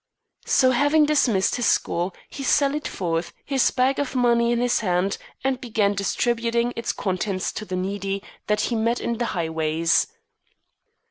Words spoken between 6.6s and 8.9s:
its contents to the needy that he